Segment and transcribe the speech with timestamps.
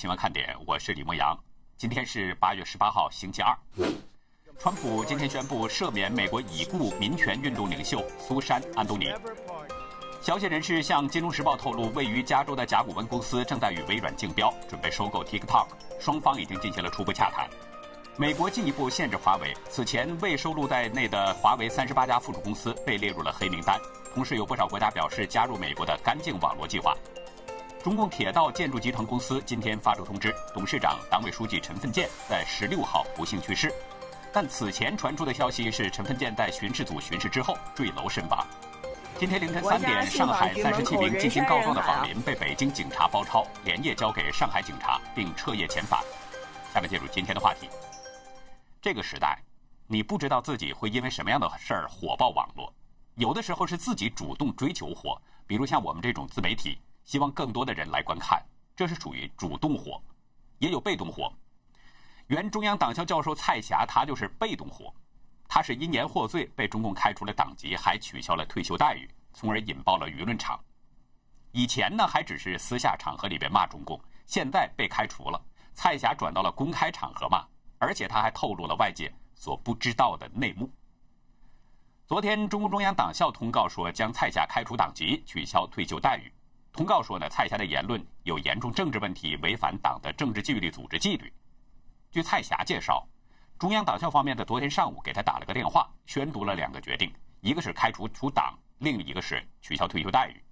[0.00, 1.38] 新闻看点，我是李牧阳。
[1.76, 3.54] 今天是八月十八号，星期二。
[4.58, 9.12] 川普今天宣布赦免美国已故民权运动领袖苏珊·安东尼。
[10.22, 15.66] 消息人士向《金融时报》透露，位于加州的甲骨文公司正在与微软竞标，准备收购 TikTok，
[16.00, 17.46] 双方已经进行了初步洽谈。
[18.16, 23.78] 美国进一步限制华为，此前未收录在内的华为三十八家附属公司被列入了黑名单。
[24.14, 26.96] 同时，有不少国家表示加入美国的干净网络计划。
[27.82, 33.72] 中共铁道建筑集团公司今天发出通知，董事长、党委书记陈奋建在十六号不幸去世。
[34.30, 38.46] 但此前传出的消息是，陈奋建在巡视组巡视之后坠楼身亡。
[39.18, 46.00] 今天凌晨三点，上海三十七名进行告状的访民被北京警察包抄，连夜交给上海警察，并彻夜遣返。
[46.74, 47.66] 下面进入今天的话题。
[48.82, 49.38] 这个时代，
[49.86, 52.70] 你不知道自己会因为什么样的事儿火爆网络，
[53.14, 58.42] 有的时候是自己主动追求火，比如像我们这种自媒体，希望更多的人来观看，
[58.76, 60.00] 这是属于主动火；
[60.58, 61.32] 也有被动火。
[62.28, 64.94] 原中央党校教授蔡霞，他就是被动火。
[65.48, 70.58] 他是因言获罪被中共开除了党籍，还取消了退休待遇，从而引爆了舆论场。
[71.50, 75.42] 以前呢，还只是私下场合里边骂中共，现在被开除了，
[75.74, 77.44] 蔡霞转到了公开场合骂，
[77.78, 80.70] 而且他还透露了外界所不知道的内幕。
[82.06, 86.32] 昨天，中共中央党校通告说将蔡霞开除党籍，取消退休待遇。
[86.72, 91.32] 通告说呢，蔡霞的言论有严重政治问题，违反党的政治纪律组织纪律。
[92.10, 93.06] 据蔡霞介绍。
[93.58, 100.42] 中央党校方面的昨天上午给他打了个电话，宣读了两个决定，一个是开除出党，另一个是取消退休待遇。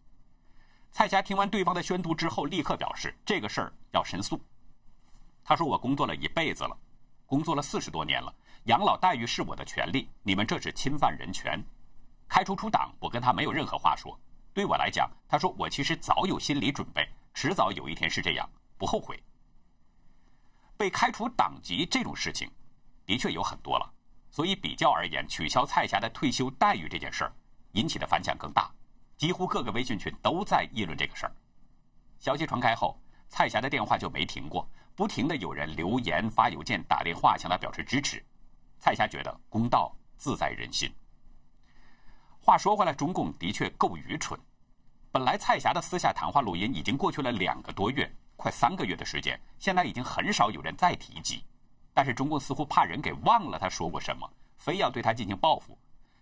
[0.91, 4.39] 蔡霞听完对方的宣读之后，立刻表示这个事儿要申诉。
[5.43, 6.77] 他说：“我工作了一辈子了，
[7.25, 8.31] 工作了四十多年了，
[8.65, 11.59] 养老待遇是我的权利，你们这是侵犯人权。
[12.29, 14.21] 开除出党，我跟他没有任何话说。
[14.59, 19.17] 对我来讲，他说我其实早有心理准备，迟早有一天是这样，不后悔。
[20.77, 22.51] 被开除党籍这种事情。”
[23.07, 23.89] 的确有很多了，
[24.33, 27.33] 所以比较而言，取消蔡霞的退休待遇这件事儿
[27.75, 28.69] 引起的反响更大，
[29.17, 31.33] 几乎各个微信群都在议论这个事儿。
[32.19, 38.21] 消息传开后，蔡霞的电话就没停过，不停的有人留言、发邮件、打电话向她表示支持。
[38.81, 40.93] 蔡霞觉得公道自在人心。
[42.41, 44.37] 话说回来，中共的确够愚蠢。
[45.19, 51.43] 本来蔡霞的私下谈话录音已经过去了两个多月，快三个月的时间，现在已经很少有人再提及。
[51.93, 55.77] 但是中共似乎怕人给忘了他说过什么，非要对他进行报复，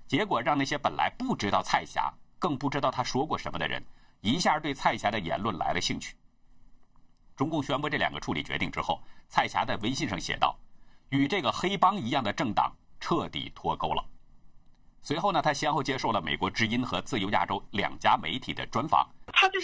[0.06, 3.84] 结果让那些本来不知道蔡霞，更不知道他说过什么的人，
[4.22, 6.16] 一下对蔡霞的言论来了兴趣。
[7.36, 10.56] 中共宣布这两个处理决定之后，蔡霞在微信上写道
[11.12, 14.02] ：“与这个黑帮一样的政党彻底脱钩了。”
[15.06, 19.08] 随后呢，他先后接受了美国之音和自由亚洲两家媒体的专访，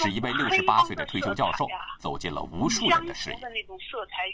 [0.01, 1.67] 是一位六十八岁的退休教授，
[1.99, 3.41] 走进了无数人的视野。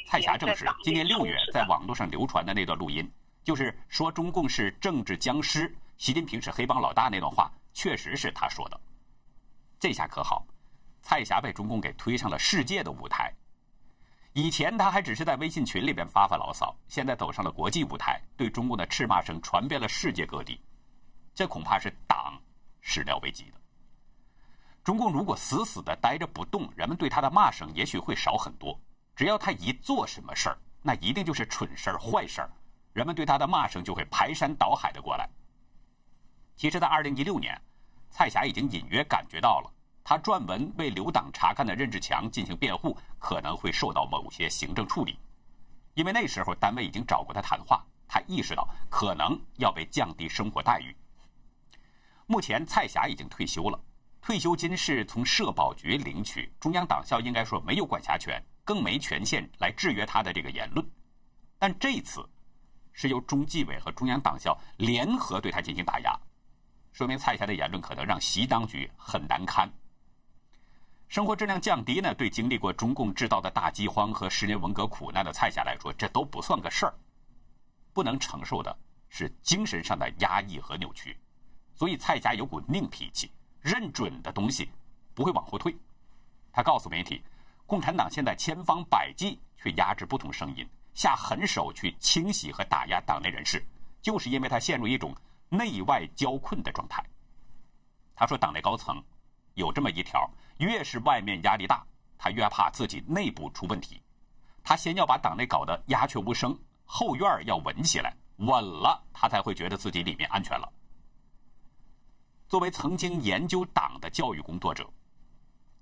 [0.06, 3.10] 蔡霞证实，今年六月在网络上流传的那段录音，
[3.42, 8.78] 就是说中共是政治僵尸，习近平是黑帮老大那段话，确实是他说的。
[9.80, 10.46] 这下可好，
[11.00, 13.32] 蔡霞被中共给推上了世界的舞台。
[14.34, 20.60] 以前他还只是在微信群里边发发牢骚，现在走上了国际舞台，对中共的斥骂声传遍了世界各地。
[21.38, 22.36] 这恐怕是党
[22.80, 23.60] 始料未及的。
[24.82, 28.76] 中共如果死死的待着不动，人们对他的骂声也许会少很多。
[29.14, 32.50] 只要他一做什么事儿，那一定就是蠢事儿、坏事儿，
[32.92, 35.30] 人们对他的骂声就会排山倒海的过来。
[36.56, 37.56] 其实，在二零一六年，
[38.10, 39.72] 蔡霞已经隐约感觉到了，
[40.02, 45.16] 他撰文为留党察看的任志强进行辩护，可能会受到某些行政处理，
[45.94, 50.92] 因为那时候单位已经找过他谈话，他意识到可能要被降低生活待遇。
[52.30, 53.80] 目前蔡霞已经退休了，
[54.20, 60.86] 退休金是从社保局领取，中央党校应该说没有管辖权，更没权限来制约他的这个言论。
[61.58, 62.28] 但这次
[62.92, 66.14] 是由中纪委和中央党校联合对他进行打压，
[66.92, 69.66] 说明蔡霞的言论可能让习当局很难堪。
[71.08, 76.92] 生活质量降低呢，对经历过中共制造的大饥荒和十年文革苦难的蔡霞来说，这都不算个事儿。
[77.94, 81.18] 不能承受的是精神上的压抑和扭曲。
[81.78, 83.30] 所以蔡家有股拧脾气，
[83.60, 84.68] 认准的东西
[85.14, 85.72] 不会往后退。
[86.52, 87.22] 他告诉媒体，
[87.66, 93.64] 共产党现在千方百计去压制不同声音，下狠手去清洗和打压党内人士，
[94.02, 95.14] 就是因为他陷入一种
[95.48, 97.00] 内外交困的状态。
[98.16, 99.00] 他说，党内高层
[99.54, 100.28] 有这么一条：
[100.58, 101.86] 越是外面压力大，
[102.18, 104.02] 他越怕自己内部出问题。
[104.64, 110.68] 他先要把党内搞得鸦雀无声，后院要稳起来，稳了，他才会觉得自己里面安全了。
[112.48, 114.88] 作为曾经研究党的教育工作者，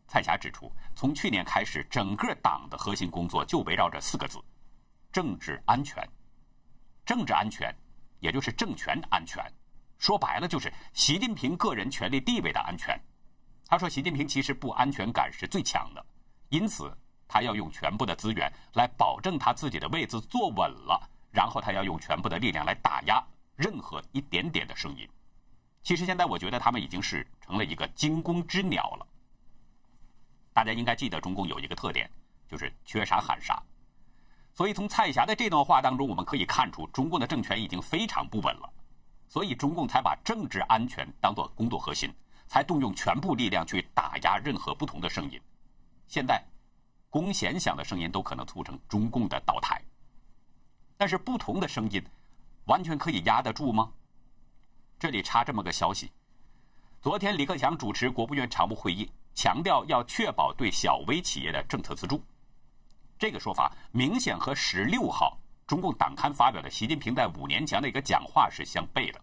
[0.08, 4.42] 蔡霞指出，从去年开始，整个党的核心工作就围绕着四个字：
[5.12, 6.04] 政治安全。
[7.04, 7.72] 政治安全，
[8.18, 9.40] 也就是政权安全，
[9.96, 13.00] 说白了就是习近平个人权力地位的安全。
[13.68, 16.04] 他说，习近平其实不安全感是最强的，
[16.48, 16.92] 因此
[17.28, 23.24] 他要用全部的资源来保证他自己的位子坐稳了，然后他要用全部的力量来打压
[23.54, 25.08] 任何一点点的声音。
[25.86, 29.06] 其实现在我觉得他们已经是成了一个惊弓之鸟了。
[30.52, 32.10] 大家应该记得，中共有一个特点，
[32.48, 33.62] 就是缺啥喊啥。
[34.52, 38.68] 所以从蔡霞的这段话当中，我们可以看出，中共的政权已经非常不稳了，
[39.28, 42.12] 所以中共才把政治安全当做工作核心，
[42.48, 45.40] 才动用全部力量去打压任何不同的声音。
[46.08, 46.44] 现在，
[47.08, 49.80] 公弦响的声音都可能促成中共的倒台。
[50.96, 52.04] 但是不同的声音，
[52.64, 53.92] 完全可以压得住吗？
[54.98, 56.10] 这里插这么个消息：
[57.02, 62.22] 昨天李克强主持国务院常务会议，强调要确保对小微企业的政策资助。
[63.18, 69.20] 这个说法明显和十六号中共党刊发表的习近平在五年前的一个讲话是相悖的。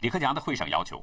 [0.00, 1.02] 李克强的会上要求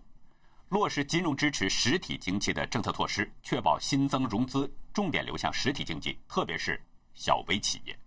[0.69, 6.79] 落实金融支持实体经济的政策措施，确保新增融资重点流向实体经济，特别是
[7.15, 7.97] 小微企业。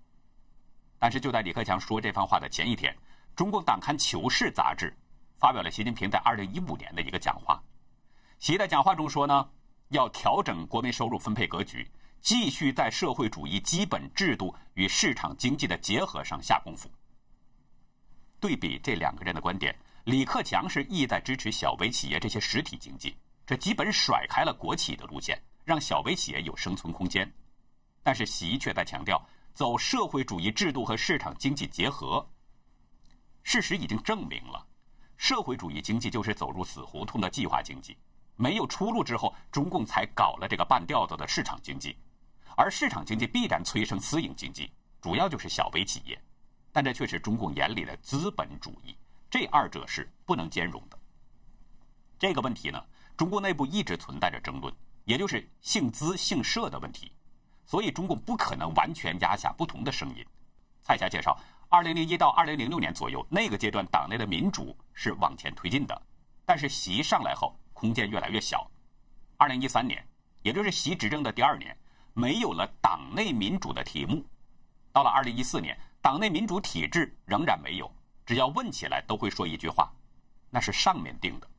[1.00, 2.96] 但是就在李克强说这番话的前一天，
[3.34, 4.96] 中共党刊《求是》杂志
[5.38, 7.62] 发表了习近平在二零一五年的一个讲话。
[8.38, 9.48] 习在讲话中说呢，
[9.88, 11.90] 要调整国民收入分配格局。
[12.20, 16.90] 继续在社会主义基本制度与市场经济的结合上下功夫。
[18.40, 23.14] 对比这两个人的观点，李克强是意在支持小微企业这些实体经济，
[23.44, 27.30] 这基本甩开了国企的路线，让小微企业有生存空间。
[28.02, 29.22] 但是习却在强调
[29.52, 32.26] 走社会主义制度和市场经济结合。
[33.42, 34.66] 事实已经证明了，
[35.16, 37.96] 社会主义经济就是走入死胡同的计划经济，
[38.36, 41.96] 没有出路之后，中共才搞了这个半吊子的市场经济。
[42.56, 44.70] 而市场经济必然催生私营经济，
[45.00, 46.20] 主要就是小微企业，
[46.72, 48.96] 但这却是中共眼里的资本主义，
[49.30, 50.98] 这二者是不能兼容的。
[52.18, 52.84] 这个问题呢，
[53.16, 54.72] 中国内部一直存在着争论，
[55.04, 57.10] 也就是姓资姓社的问题，
[57.66, 60.24] 所以中共不可能完全压下不同的声音。
[60.82, 61.36] 蔡霞介绍，
[61.74, 66.02] 二零零一到二零零六年左右那个阶段，党内的民主是往前推进的，
[66.46, 68.70] 但是习上来后，空间越来越小。
[69.36, 70.06] 二零一三年，
[70.42, 71.76] 也就是习执政的第二年。
[72.12, 74.24] 没有了党内民主的题目，
[74.92, 77.92] 到了二零一四年，党内民主体制仍然没有。
[78.24, 79.92] 只要问起来，都会说一句话
[80.50, 81.50] ：“那是上面定的。”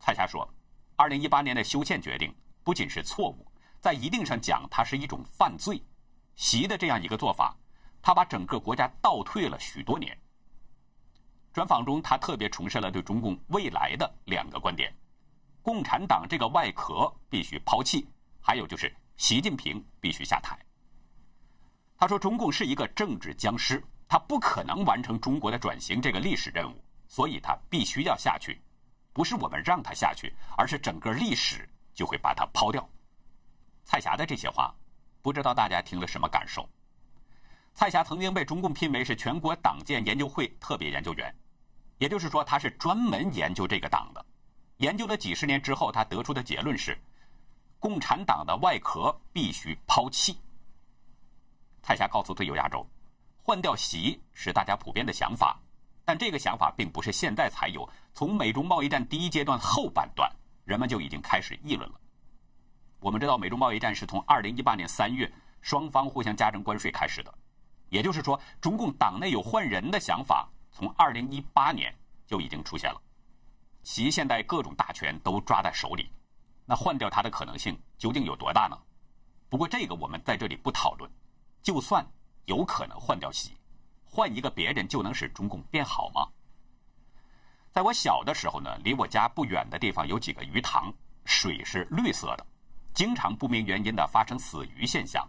[0.00, 0.48] 蔡霞说
[0.96, 2.34] ：“二零一八年的修宪决定
[2.64, 3.46] 不仅是错误，
[3.78, 5.82] 在一定上讲，它是一种犯罪。
[6.34, 7.54] 习的这样一个做法，
[8.02, 10.16] 他把整个国家倒退了许多年。”
[11.52, 14.94] 专访中，他特别重申了对中共未来的两个观点：
[15.62, 18.08] 共产党这个外壳必须抛弃，
[18.40, 18.94] 还有就是。
[19.16, 20.58] 习近平必须下台。
[21.98, 28.58] 他说：“中共是一个政治僵尸，他不可能完成中国的转型这个历史任务，所以他必须要下去。
[29.12, 32.88] 不是我们让他下去，而是整个历史就会把他抛掉。”
[33.84, 34.74] 蔡霞的这些话，
[35.20, 36.66] 不知道大家听了什么感受？
[37.74, 41.34] 蔡霞曾经被中共聘为是全国党建研究会特别研究员，
[41.98, 44.24] 也就是说，他是专门研究这个党的。
[44.78, 46.98] 研究了几十年之后，他得出的结论是。
[47.78, 50.38] 共产党的外壳必须抛弃。
[51.82, 52.86] 蔡霞告诉队友亚洲，
[53.42, 55.58] 换掉习是大家普遍的想法，
[56.04, 60.30] 但这个想法并不是现在才有，从美中贸易战第一阶段后半段，
[60.66, 61.98] 人们就已经开始议论了。
[62.98, 67.34] 我们知道，美中贸易战是从二零一八年三月双方互相加征关税开始的，
[67.90, 71.94] 也就是说，中共党内有换人的想法，从二零一八年
[72.26, 73.00] 就已经出现了。
[73.82, 76.10] 习现在各种大权都抓在手里。
[76.64, 78.78] 那换掉他的可能性究竟有多大呢？
[79.48, 81.10] 不过这个我们在这里不讨论。
[81.62, 82.06] 就算
[82.46, 83.52] 有可能换掉习，
[84.04, 86.26] 换一个别人就能使中共变好吗？
[87.70, 90.92] 在我小的时候呢，离我家不远的地方有几个鱼塘，
[91.24, 92.46] 水是绿色的，
[92.94, 95.28] 经常不明原因的发生死鱼现象。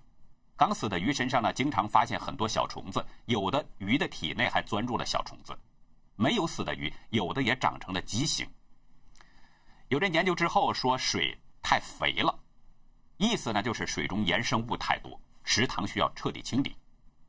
[0.61, 5.57] 刚死的鱼身上呢，经常发现很多小虫子，有的鱼的体内还钻入了小虫子。
[6.15, 8.47] 没有死的鱼，有的也长成了畸形。
[9.87, 12.39] 有人研究之后说水太肥了，
[13.17, 16.75] 意思呢就是水中盐生物太多，池塘需要彻底清理。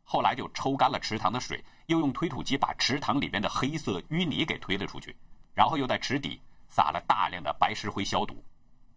[0.05, 5.17] 后来就抽干了池塘的水，又用推土机把池塘里边的黑色淤泥给推了出去，
[5.55, 8.45] 然后又在池底撒了大量的白石灰消毒，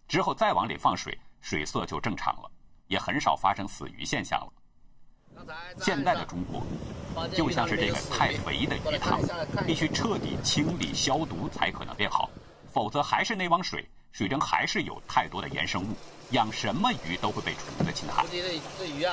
[0.09, 2.51] 之后再往里放水，水色就正常了，
[2.87, 5.45] 也很少发生死鱼现象了。
[5.81, 6.65] 现在的中国
[7.35, 9.19] 就像是这个太肥的鱼塘，
[9.65, 12.29] 必须彻底清理消毒才可能变好。
[12.71, 15.95] 否则还是那汪水，水中还是有太多的衍生物，
[16.31, 18.25] 养什么鱼都会被虫子侵害。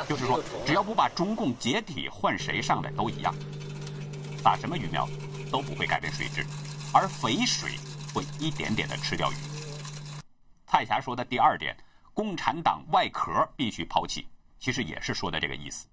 [0.08, 3.32] 就是说，只要不把中共解体，换谁上来都一样，
[4.42, 5.08] 打什么鱼苗
[5.50, 6.44] 都不会改变水质，
[6.92, 7.70] 而肥水
[8.12, 9.34] 会一点点的吃掉鱼。
[10.66, 11.76] 蔡霞说的第二点，
[12.14, 14.26] 共产党外壳必须抛弃，
[14.58, 15.86] 其实也是说的这个意思。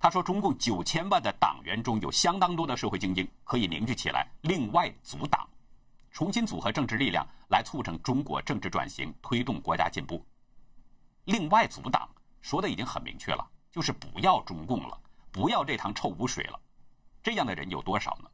[0.00, 5.48] 他说，中共九千万的党员中有相当多的社会精英，可以凝聚起来，另外组党，
[6.10, 10.22] 重新组合政治力量，来促成中国政治转型，推动国家进步。
[11.24, 12.08] 另外组党
[12.42, 15.00] 说的已经很明确了，就是不要中共了，
[15.32, 16.60] 不要这趟臭污水了。
[17.22, 18.28] 这样的人有多少呢？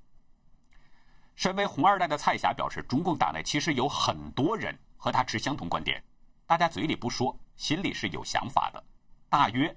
[1.37, 6.03] 身为红二代的蔡霞表示，中共党内其实有很多人和他持相同观点，
[6.51, 8.85] 大家嘴里不说，心里是有想法的，
[9.29, 9.73] 大约。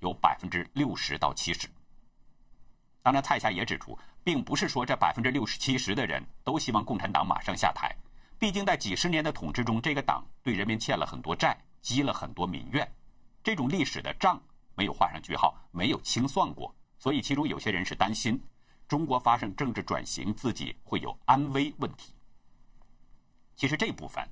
[0.00, 1.68] 有百分之六十到七十。
[3.00, 7.94] 当然，蔡霞也指出，并不是说这百分之六十七十的人都希望共产党马上下台。
[8.40, 12.92] 毕竟，在几十年的统治中，这个党对人民欠了很多债，积了很多民怨，
[13.44, 14.42] 这种历史的账
[14.74, 16.74] 没有画上句号，没有清算过。
[16.98, 18.42] 所以，其中有些人是担心
[18.88, 22.12] 中国发生政治转型，自己会有安危问题。
[23.54, 24.28] 其实这部分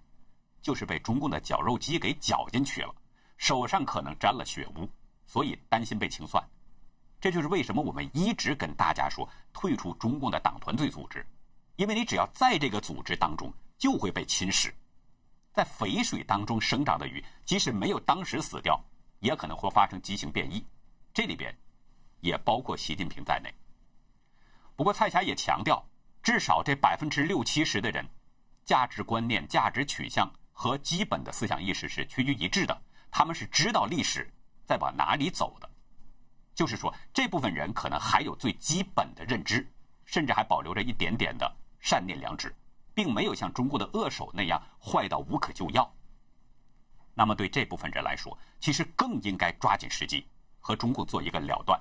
[0.65, 2.95] 就是被中共的绞肉机给绞进去了，
[3.37, 4.89] 手上可能沾了血污。
[5.27, 6.43] 所以担心被清算，
[7.21, 11.27] 这就是为什么我们一直跟大家说退出中共的党团队组织，
[11.77, 14.73] 因为你只要在这个组织当中就会被侵蚀。
[15.53, 18.83] 在肥水当中生长的鱼，即使没有当时死掉，
[19.21, 20.65] 也可能会发生畸形变异。
[21.13, 21.55] 这里边
[22.21, 23.53] 也包括习近平在内。
[24.77, 25.85] 不过蔡霞也强调，
[26.23, 28.07] 至少这百分之六七十的人，
[28.65, 34.27] 价值观念、价值取向和基本的思想意识是趋于一致的，他们是知道历史。
[34.65, 35.69] 在往哪里走的？
[36.55, 39.71] 就是说，这部分人可能还有最基本的认知，
[40.07, 42.55] 甚至还保留着一点点的善念良知，
[42.95, 45.93] 并没有像中国的恶手那样坏到无可救药。
[47.13, 50.27] 那么，对这部分人来说，其实更应该抓紧时机
[50.61, 51.79] 和中共做一个了断。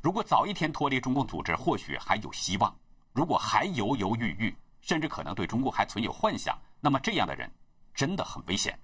[0.00, 2.72] 如果早一天脱离中共组织，或许还有希望；
[3.12, 7.50] 如果还犹犹豫豫，甚至可能对中共还存有幻想，那么这样的人
[7.94, 8.78] 真的很危险。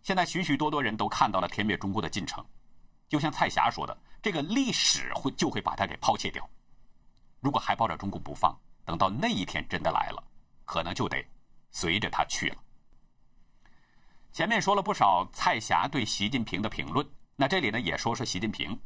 [0.00, 2.46] 现在许许多多人都看到了天灭中国的进程，
[3.08, 6.48] 就像蔡霞说的，这个历史会就会把它给抛弃掉。
[7.40, 10.22] 如果还抱着中国不放，等到那一天真的来了，
[10.64, 11.20] 可能就得
[11.72, 12.56] 随着他去了。
[14.30, 18.78] 前面说了不少蔡霞对习近平的评论，那这里呢也说说习近平。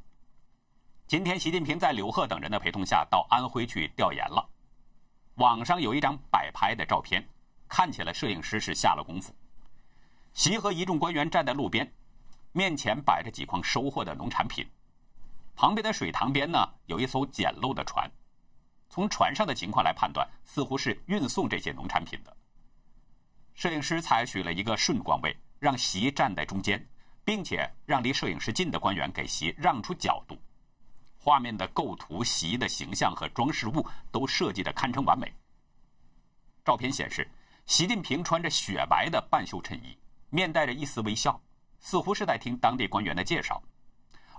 [1.06, 4.48] 今天习近平在刘鹤等人的陪同下到安徽去调研了，
[5.34, 7.22] 网上有一张摆拍的照片，
[7.68, 9.34] 看起来摄影师是下了功夫。
[10.32, 11.90] 习和一众官员站在路边，
[12.52, 14.66] 面前摆着几筐收获的农产品，
[15.54, 18.10] 旁边的水塘边呢有一艘简陋的船，
[18.88, 22.36] 从船上的情况来判断，似乎是运送这些农产品的。
[23.54, 26.84] 摄影师采取了一个顺光位，让习站在中间，
[27.24, 30.38] 并且让离摄影师近的官员给习让出角度。
[31.18, 35.30] 画面的构图、习的形象和装饰物都设计的堪称完美。
[36.64, 37.28] 照片显示，
[37.68, 39.96] 习近平穿着雪白的半袖衬衣。
[40.30, 41.38] 面带着一丝微笑，
[41.80, 43.62] 似乎是在听当地官员的介绍，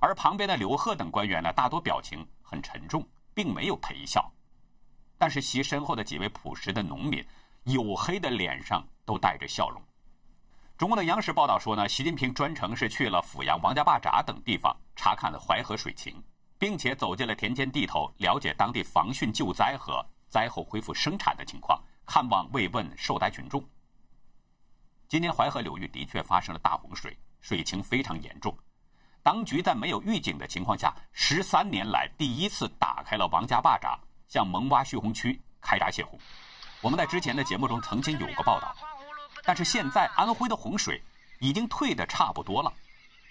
[0.02, 4.32] 而旁边的刘贺等官员呢，大多表情很沉重，并没有陪笑。
[5.16, 7.24] 但是习身后的几位朴实的农民，
[7.66, 9.80] 黝黑的脸上都带着笑容。
[10.76, 16.20] 中国的央视报道说呢，习近平专程是去了阜阳王家坝闸等地方查看了淮河水情，
[16.58, 21.80] 并且走进了田间地头，了解当地防汛救灾和灾后恢复生产的情况，
[22.12, 23.64] 看望慰问受灾群众。
[25.08, 28.58] 今年淮河流域的确发生了大洪水，水情非常严重。
[29.22, 33.96] 当局在没有预警的情况下，十三年来第一次打开了王家坝闸，
[34.28, 36.20] 向蒙洼蓄洪区开闸泄洪。
[36.82, 38.76] 我们在之前的节目中曾经有过报道，
[39.44, 41.00] 但是现在安徽的洪水
[41.40, 42.74] 已经退得差不多了，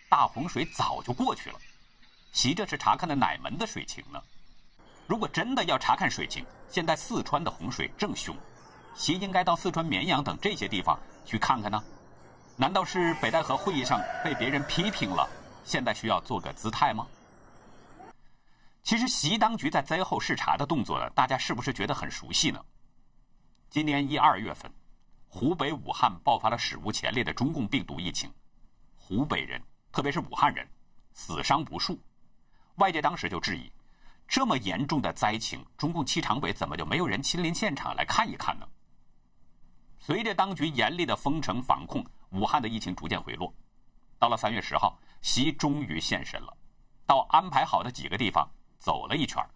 [0.08, 1.58] 大洪水早就过去了。
[2.30, 4.22] 习这是查看的哪门的水情呢？
[5.08, 8.36] 如果真的要查看水情，现在四川的洪水正凶。
[8.98, 11.80] 习应该到四川绵阳等这些地方去看看呢？
[12.56, 15.26] 难道是北戴河会议上被别人批评了，
[15.64, 17.06] 现在需要做个姿态吗？
[18.82, 22.60] 其实习当局在灾后视察的动作呢，大家是不是觉得很熟悉呢？
[23.70, 24.68] 今年一二月份，
[25.28, 28.28] 湖北武汉爆发了史无前例的中共病毒疫情，
[28.96, 29.62] 湖北人，
[29.92, 30.66] 特别是武汉人，
[31.12, 31.96] 死伤无数。
[32.78, 33.70] 外界当时就质疑，
[34.26, 38.66] 这么严重的灾情，中共七常委怎么就没有人亲临现场来看一看呢？
[40.08, 43.52] 随着当局严厉的封城防控，武汉的疫情逐渐回落。
[44.18, 46.56] 到了三月十号，习终于现身了，
[47.04, 49.46] 到安排好的几个地方走了一圈，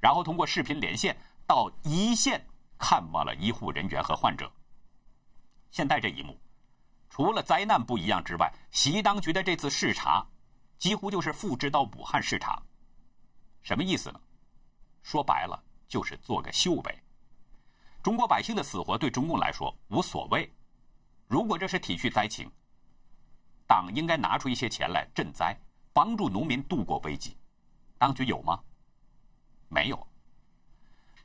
[0.00, 2.40] 然后通过视频连线到一线
[2.78, 4.48] 看望了医护人员和患者。
[5.72, 6.40] 现在这一幕，
[7.10, 10.24] 除了灾难不一样之外，习当局的这次视察，
[10.78, 12.62] 几乎就是复制到武汉视察。
[13.60, 14.20] 什么意思呢？
[15.02, 16.96] 说白了就是做个秀呗。
[18.06, 20.48] 中国百姓的死活对中共来说无所谓。
[21.26, 22.48] 如果这是体恤灾情，
[23.66, 25.58] 党应该拿出一些钱来赈灾，
[25.92, 27.36] 帮助农民度过危机。
[27.98, 28.62] 当局有吗？
[29.68, 30.06] 没有。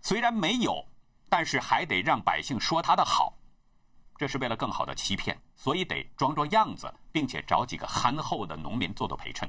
[0.02, 0.84] 虽然没有，
[1.30, 3.32] 但是还得让百姓说他的好，
[4.18, 9.48] 这是为了更好的欺骗，所以得装装样子，并且找几个憨厚的农民做做陪衬。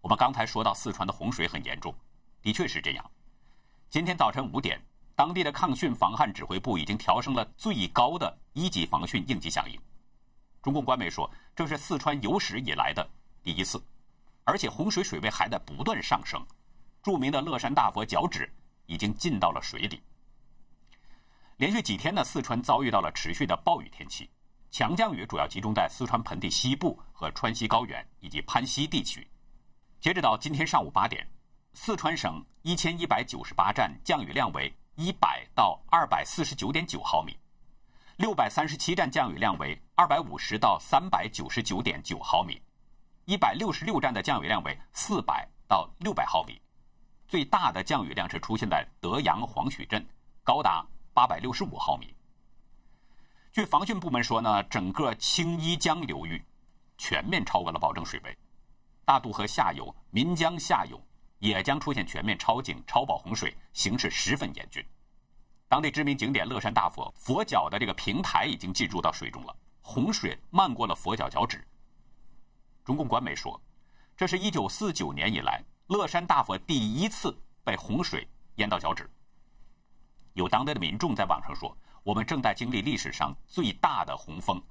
[0.00, 1.94] 我们刚才说到四川的洪水很严重，
[2.42, 3.10] 的确是这样。
[3.88, 4.84] 今天早晨五点，
[5.16, 9.80] 当地的抗汛防旱指挥部已经调升了最高的一级防汛应急响应。
[10.62, 13.08] 中共官媒说，这是四川有史以来的
[13.42, 13.82] 第一次，
[14.44, 16.44] 而且洪水水位还在不断上升。
[17.02, 18.52] 著名的乐山大佛脚趾
[18.84, 20.02] 已经浸到了水里。
[21.56, 24.28] 连续几天呢，四川遭遇到了持续的暴雨天气，
[24.70, 29.26] 强降雨主要集中在四川盆地西部和川西高原以及攀西地区。
[29.98, 31.26] 截止到今天上午八点，
[31.72, 37.38] 四川省一千一百九十八站降雨量为一百到二百四十九点九毫米。
[38.16, 42.58] 六百三十七站降雨量为二百五十到三百九十九点九毫米，
[43.26, 46.58] 一百六十六站的降雨量为四百到六百毫米，
[47.28, 50.02] 最大的降雨量是出现在德阳黄许镇，
[50.42, 52.14] 高达八百六十五毫米。
[53.52, 56.42] 据防汛部门说呢，整个青衣江流域
[56.96, 58.34] 全面超过了保证水位，
[59.04, 60.98] 大渡河下游、岷江下游
[61.46, 64.84] 也将出现全面超警超保洪水，形势十分严峻。
[65.68, 71.64] 当地知名景点乐山大佛佛脚的这个平台已经进入到水中了，洪水漫过了佛脚脚趾。
[72.84, 73.60] 中共官媒说，
[74.16, 78.26] 这是一九四九年以来乐山大佛第一次被洪水
[78.56, 79.08] 淹到脚趾。
[80.34, 84.62] 有当地的民众在网上说：“我们正在经历历史上最大的洪峰，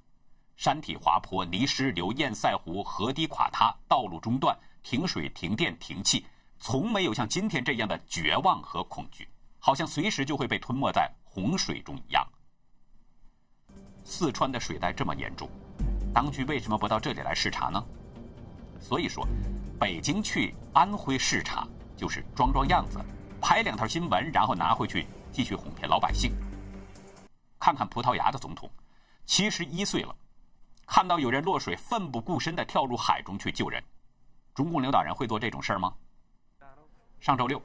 [0.55, 6.25] 山体滑坡、泥石流、堰塞湖、河堤垮塌、道路中断、停水、停电、停气，
[6.59, 12.23] 从没有像今天这样的绝望和恐惧。”好像随时就会被吞没在洪水中一样。
[14.03, 15.49] 四川的水灾这么严重，
[16.13, 17.83] 当局为什么不到这里来视察呢？
[18.79, 19.27] 所以说，
[19.79, 22.99] 北京去安徽视察就是装装样子，
[23.41, 26.31] 拍两条新闻，然后拿回去继续哄骗老百姓。
[27.59, 28.69] 看看葡萄牙的总统，
[29.25, 30.15] 七十一岁了，
[30.85, 33.83] 看到有人落水，奋不顾身地跳入海中去救人。
[34.53, 35.91] 中共领导人会做这种事儿吗？
[37.25, 37.59] 上周六。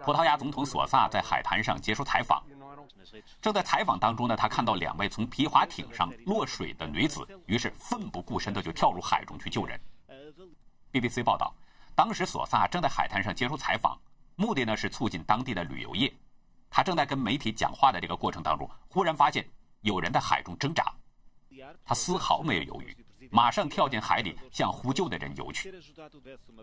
[0.00, 2.42] 葡萄牙总统索萨在海滩上接受采访，
[3.40, 9.80] 正在采访当中呢，他看到两位从皮划艇上落水的女子，于是奋不顾身的就跳入海中去救人。
[10.92, 11.54] BBC 报道，
[11.94, 13.96] 当时索萨正在海滩上接受采访，
[14.34, 16.12] 目的呢是促进当地的旅游业。
[16.68, 19.48] 他正在跟媒体讲话的这个过程当中，忽然发现
[19.82, 20.92] 有人在海中挣扎，
[21.84, 23.05] 他丝毫没有犹豫。
[23.30, 25.74] 马上跳进海里，向呼救的人游去。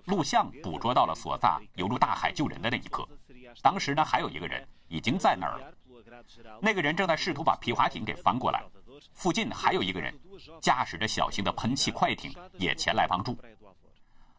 [0.05, 3.07] 录像捕捉到了索萨游入大海救人的那一刻。
[3.61, 5.73] 当时呢，还有一个人已经在那儿了。
[6.61, 8.63] 那个人正在试图把皮划艇给翻过来。
[9.13, 10.13] 附近还有一个人
[10.61, 13.37] 驾驶着小型的喷气快艇也前来帮助。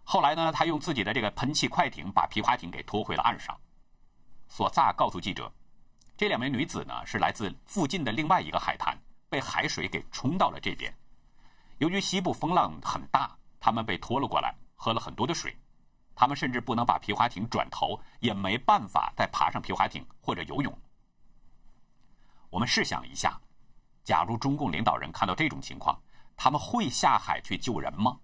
[0.02, 3.56] 后来呢，他用自己的这个喷气快艇把皮划艇给拖回了岸上。
[4.48, 5.52] 索萨告诉记者，
[6.16, 8.96] 这两名女子呢是来自附近的另外一个海滩，
[9.28, 10.92] 被海水给冲到了这边。
[11.78, 15.56] 由于西部风浪很大，他们被拖了过来，喝了很多的水。
[16.14, 20.72] 他们甚至不能把皮划艇转头，也没办法再爬上皮划艇或者游泳。
[22.50, 23.36] 我们试想一下，
[24.04, 26.00] 假如中共领导人看到这种情况，
[26.36, 28.16] 他们会下海去救人吗？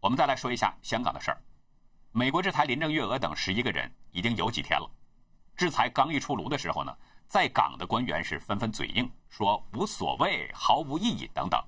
[0.00, 1.40] 我们再来说一下香港的事儿。
[2.10, 4.90] 美国制裁林郑月娥等十一个人已经有几天了。
[5.56, 6.92] 制裁刚一出炉的时候呢，
[7.28, 11.64] 在港的官员是纷纷嘴硬，说无所谓、毫无意义等等。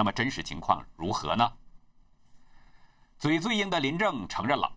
[0.00, 1.52] 那么真实情况如何呢？
[3.18, 4.74] 嘴最硬的林郑承认了，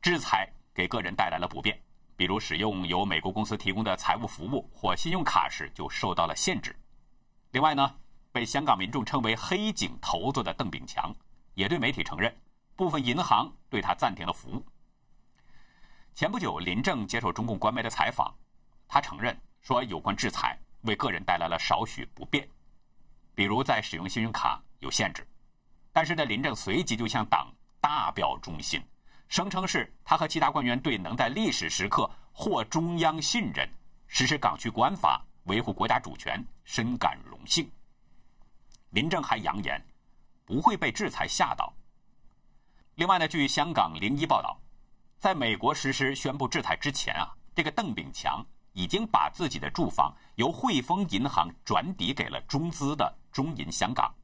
[0.00, 1.78] 制裁给个人带来了不便，
[2.16, 6.74] 比如使用由美国公司提供的财务服务或信用卡时就受到了限制。
[7.50, 7.94] 另外呢，
[8.32, 11.14] 被香港民众称为“黑警头子”的邓炳强
[11.52, 12.34] 也对媒体承认，
[12.74, 14.64] 部分银行对他暂停了服务。
[16.14, 18.34] 前不久，林郑接受中共官媒的采访，
[18.88, 22.48] 他承认说，有关制裁为个人带来了少许不便。
[23.34, 25.26] 比如在使用信用卡有限制，
[25.92, 28.82] 但是呢，林郑随即就向党大表忠心，
[29.28, 33.68] 声称是他和其他官员对能在历史时刻获中央信任，
[34.06, 37.70] 实施港区国安法，维护国家主权，深感荣幸。
[38.90, 39.82] 林郑还扬言
[40.44, 41.72] 不会被制裁吓到。
[42.96, 44.60] 另外呢，据香港零一报道，
[45.18, 54.14] 在美国实施宣布制裁之前啊，这个邓炳强已经把自己的住房由汇丰银行转抵给了中资的中银香港。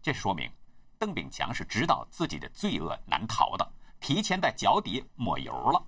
[0.00, 0.50] 这说明
[0.98, 5.84] 邓炳强是知道自己的罪恶难逃的，提前在脚底抹油了。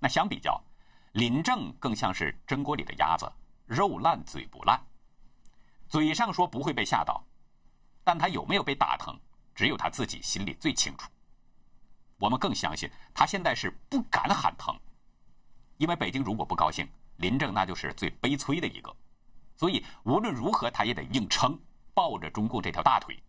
[0.00, 0.60] 那相比较，
[1.12, 3.30] 林正更像是蒸锅里的鸭子，
[3.66, 4.80] 肉烂嘴不烂。
[5.88, 7.22] 嘴上说不会被吓到，
[8.02, 9.18] 但他有没有被打疼，
[9.54, 11.10] 只有他自己心里最清楚。
[12.18, 14.76] 我们更相信他现在是不敢喊疼，
[15.76, 18.94] 因为北京如果不高兴，林正那就是最悲催的一个。
[19.58, 21.60] 所以无论如何，他也得硬撑。
[21.94, 23.20] 抱着中共这条大腿。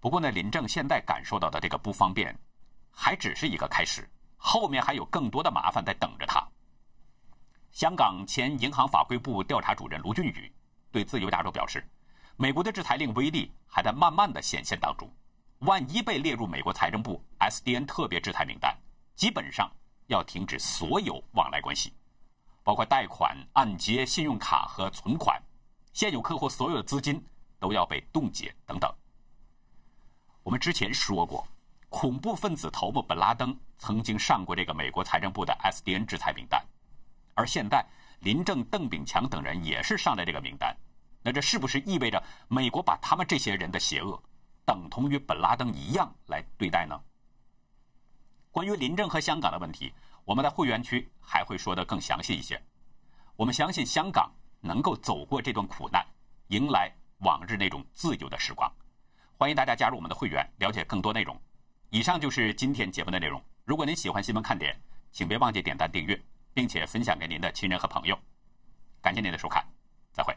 [0.00, 2.36] 不过呢，林郑现在感受到的这个不方便，
[2.90, 6.44] 还只是一个开始，后面还有更多的麻烦在等着他。
[7.70, 10.52] 香港前银行法规部调查主任卢俊宇
[10.90, 11.88] 对自由亚洲表示，
[12.36, 15.08] 美国的制裁令威力还在慢慢的显现当中，
[15.60, 18.76] 万一被列入美国财政部 SDN 特别制裁名单，
[19.14, 19.70] 基本上
[20.08, 21.92] 要停止所有往来关系，
[22.62, 25.40] 包括贷款、按揭、信用卡和存款。
[25.92, 27.22] 现有客户所有的资金
[27.58, 28.92] 都要被冻结等等。
[30.42, 31.46] 我们之前说过，
[31.88, 36.64] 恐怖分子头目本拉登曾经上过这个美国财政部的 SDN 制裁名单，
[37.34, 37.84] 而现在
[38.20, 40.76] 林正、邓炳强等人也是上了这个名单。
[41.22, 44.20] 那这是不是意味着美国把他们这些人的邪恶
[44.64, 47.00] 等同于本拉登一样来对待呢？
[48.50, 49.92] 关于林正和香港的问题，
[50.24, 52.60] 我们在会员区还会说的更详细一些。
[53.36, 54.30] 我们相信香港。
[54.64, 56.06] 能够走过这段苦难，
[56.46, 58.72] 迎来往日那种自由的时光。
[59.36, 61.36] 欢迎大家加入我们的会员，了解更多内容。
[61.90, 63.42] 以上就是今天节目的内容。
[63.64, 64.80] 如果您喜欢新闻看点，
[65.10, 66.16] 请别忘记点赞、订阅，
[66.54, 68.16] 并且分享给您的亲人和朋友。
[69.00, 69.66] 感谢您的收看。
[70.12, 70.32] 再会